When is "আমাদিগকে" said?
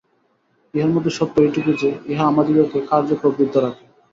2.27-2.79